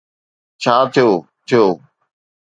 ڇا 0.61 0.75
ٿيو، 0.93 1.09
ٿيو. 1.47 1.65